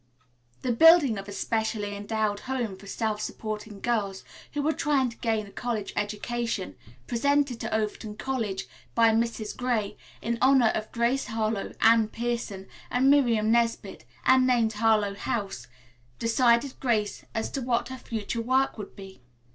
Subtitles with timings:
[0.63, 5.17] The building of a specially endowed home for self supporting girls who were trying to
[5.17, 9.55] gain a college education, presented to Overton College, by Mrs.
[9.55, 15.67] Gray, in honor of Grace Harlowe, Anne Pierson and Miriam Nesbit, and named Harlowe House,
[16.17, 19.21] decided Grace as to what her future work would be.